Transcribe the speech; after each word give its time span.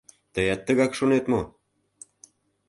Тыят 0.33 0.61
тыгак 0.67 0.91
шонет 0.97 1.25
мо? 1.31 1.41